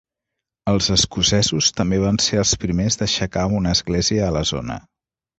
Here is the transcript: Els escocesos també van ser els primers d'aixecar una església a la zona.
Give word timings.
Els 0.71 0.85
escocesos 0.93 1.67
també 1.79 1.99
van 2.03 2.17
ser 2.27 2.39
els 2.43 2.53
primers 2.63 2.97
d'aixecar 3.01 3.43
una 3.59 3.75
església 3.79 4.23
a 4.29 4.31
la 4.39 4.43
zona. 4.53 4.79